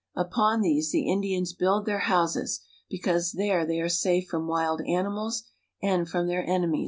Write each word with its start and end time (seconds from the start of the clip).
Upon 0.15 0.61
these 0.61 0.89
the 0.91 1.07
Indians 1.07 1.53
build 1.53 1.85
their 1.85 1.99
houses, 1.99 2.61
because 2.89 3.33
there 3.33 3.67
they 3.67 3.79
are 3.81 3.87
safe 3.87 4.27
from 4.29 4.47
wild 4.47 4.81
animals 4.87 5.43
and 5.79 6.09
from 6.09 6.25
their 6.25 6.43
enemies. 6.43 6.79